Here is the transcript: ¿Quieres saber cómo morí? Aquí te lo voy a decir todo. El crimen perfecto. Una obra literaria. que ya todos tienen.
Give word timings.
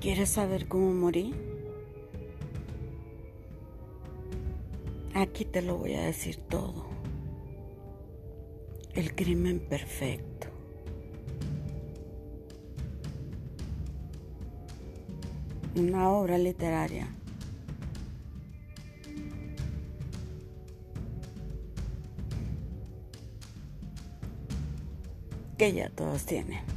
¿Quieres 0.00 0.30
saber 0.30 0.68
cómo 0.68 0.92
morí? 0.92 1.34
Aquí 5.14 5.44
te 5.44 5.62
lo 5.62 5.76
voy 5.78 5.94
a 5.94 6.02
decir 6.02 6.36
todo. 6.36 6.86
El 8.94 9.14
crimen 9.14 9.60
perfecto. 9.60 10.48
Una 15.76 16.10
obra 16.10 16.38
literaria. 16.38 17.08
que 25.56 25.72
ya 25.72 25.88
todos 25.90 26.24
tienen. 26.26 26.73